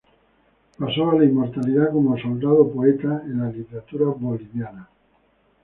Paso 0.79 1.11
a 1.11 1.15
la 1.15 1.25
inmortalidad 1.25 1.91
como 1.91 2.17
"Soldado 2.17 2.67
Poeta" 2.71 3.21
en 3.25 3.37
la 3.39 3.51
literatura 3.51 4.05
Boliviana. 4.05 4.89